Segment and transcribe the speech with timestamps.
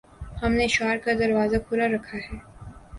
[0.41, 2.35] ہم نے اشعار کا دروازہ کھُلا رکھا ہے